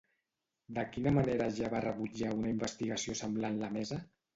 De 0.77 0.85
quina 0.95 1.13
manera 1.19 1.51
ja 1.59 1.71
va 1.75 1.85
rebutjar 1.87 2.35
una 2.41 2.53
investigació 2.59 3.23
semblant 3.25 3.67
la 3.67 3.75
mesa? 3.81 4.07